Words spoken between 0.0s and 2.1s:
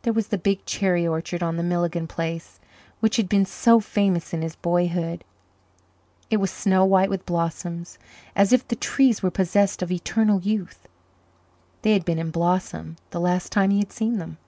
There was the big cherry orchard on the Milligan